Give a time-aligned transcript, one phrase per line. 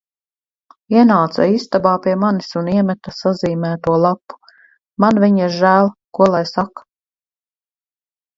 [0.99, 4.39] Ienāca istabā pie manis un iemeta sazīmēto lapu.
[5.07, 6.89] Man viņas žēl, ko lai saka.